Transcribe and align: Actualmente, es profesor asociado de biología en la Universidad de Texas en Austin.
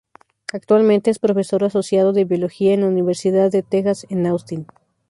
Actualmente, 0.51 1.11
es 1.11 1.19
profesor 1.19 1.63
asociado 1.63 2.11
de 2.11 2.25
biología 2.25 2.73
en 2.73 2.81
la 2.81 2.87
Universidad 2.87 3.51
de 3.51 3.61
Texas 3.61 4.07
en 4.09 4.25
Austin. 4.25 4.65